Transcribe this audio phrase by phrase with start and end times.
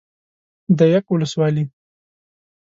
[0.79, 1.63] ديک ولسوالي